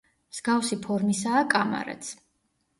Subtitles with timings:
[0.37, 2.13] მსგავსი ფორმისაა კამარაც.